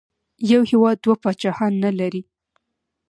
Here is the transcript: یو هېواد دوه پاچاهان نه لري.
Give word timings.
یو 0.51 0.61
هېواد 0.71 0.97
دوه 1.03 1.15
پاچاهان 1.23 1.73
نه 1.83 1.91
لري. 1.99 2.21